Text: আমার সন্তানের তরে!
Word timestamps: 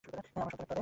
আমার 0.35 0.51
সন্তানের 0.51 0.67
তরে! 0.67 0.79